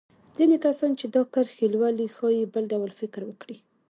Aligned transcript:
ځينې 0.37 0.57
کسان 0.65 0.91
چې 0.99 1.05
دا 1.15 1.21
کرښې 1.33 1.65
لولي 1.73 2.07
ښايي 2.15 2.43
بل 2.53 2.63
ډول 2.71 2.91
فکر 3.01 3.21
وکړي. 3.25 3.57